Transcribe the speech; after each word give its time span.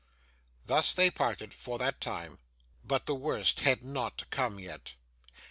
Thus 0.65 0.95
they 0.95 1.11
parted, 1.11 1.53
for 1.53 1.77
that 1.77 2.01
time; 2.01 2.39
but 2.83 3.05
the 3.05 3.13
worst 3.13 3.59
had 3.59 3.83
not 3.83 4.27
come 4.31 4.57
yet. 4.59 4.95